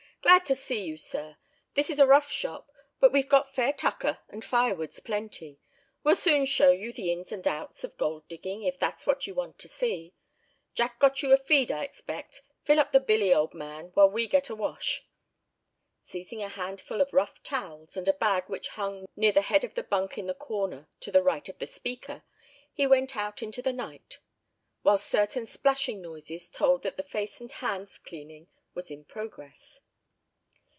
[0.23, 1.37] "Glad to see you, sir!
[1.73, 5.59] This is a rough shop; but we've got fair tucker, and firewood's plenty.
[6.03, 9.33] We'll soon show you the ins and outs of gold digging, if that's what you
[9.33, 10.13] want to see.
[10.75, 14.25] Jack got you a feed, I expect; fill up the billy, old man, while we
[14.27, 15.05] get a wash."
[16.03, 19.73] Seizing a handful of rough towels, and a bag which hung near the head of
[19.73, 22.23] the bunk in the corner to the right of the speaker,
[22.71, 24.19] he went out into the night;
[24.83, 29.81] while certain splashing noises told that face and hands' cleaning was in progress.